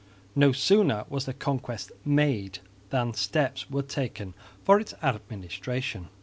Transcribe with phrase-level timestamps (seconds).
[0.35, 2.57] No sooner was the conquest made
[2.89, 6.07] than steps were taken for its administration.